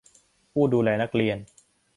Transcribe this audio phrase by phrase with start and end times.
[0.51, 1.37] ผู้ดูแลนักเรียน